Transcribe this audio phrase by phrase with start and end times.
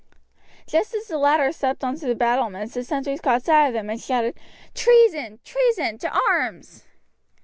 [0.65, 3.87] Just as the latter stepped on to the battlements the sentries caught sight of them
[3.87, 4.35] and shouted:
[4.73, 5.39] "Treason!
[5.45, 5.99] treason!
[5.99, 6.85] to arms!"